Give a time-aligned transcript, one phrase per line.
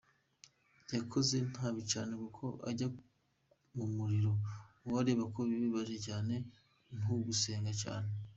[0.91, 2.87] Wakoze ntabicyane kuko kujya
[3.75, 4.33] Mumuriro
[4.85, 6.35] uwureba koko birabaje cyane
[6.99, 8.09] ntugusenga cyane.